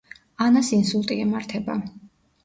ანას 0.45 0.69
ინსულტი 0.77 1.17
ემართება. 1.25 1.75